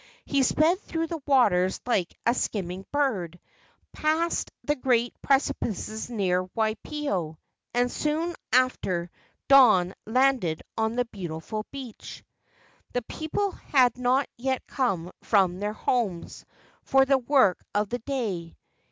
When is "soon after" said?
7.91-9.11